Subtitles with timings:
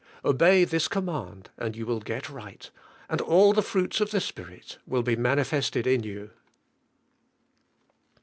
[0.25, 2.71] Obey this command and you will get right,
[3.07, 6.31] and all the fruits of the Spirit will be mani fested in you.